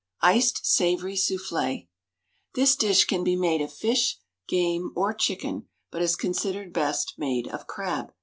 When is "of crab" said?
7.47-8.11